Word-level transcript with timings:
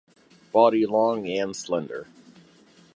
Body 0.51 0.87
long 0.87 1.27
and 1.27 1.55
slender. 1.55 2.07